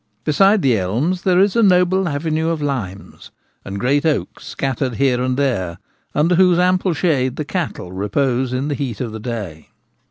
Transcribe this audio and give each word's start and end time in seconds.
Besides 0.23 0.63
the 0.63 0.79
elms 0.79 1.21
there 1.21 1.39
is 1.39 1.55
a 1.55 1.61
noble 1.61 2.09
avenue 2.09 2.49
of 2.49 2.59
limes, 2.59 3.29
and 3.63 3.79
great 3.79 4.03
oaks 4.03 4.47
scattered 4.47 4.95
here 4.95 5.21
and 5.21 5.37
there, 5.37 5.77
under 6.15 6.33
whose 6.33 6.57
ample 6.57 6.93
shade 6.95 7.35
the 7.35 7.45
cattle 7.45 7.91
repose 7.91 8.51
in 8.51 8.67
the 8.67 8.73
heat 8.73 8.99
of 8.99 9.11
the 9.11 9.19
day. 9.19 9.69